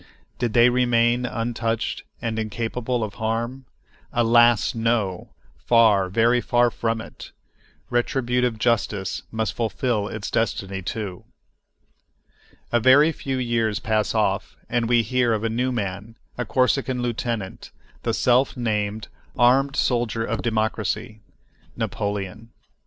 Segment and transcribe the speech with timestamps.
[0.39, 3.65] Did they remain untouched and incapable of harm?
[4.11, 4.73] Alas!
[4.73, 7.31] no—far, very far, from it.
[7.91, 15.33] Retributive justice must fulfil its destiny, too.A very few years pass off, and we hear
[15.33, 17.69] of a new man, a Corsican lieutenant,
[18.01, 19.07] the self named
[19.37, 21.21] "armed soldier of democracy,"
[21.77, 22.49] Napoleon.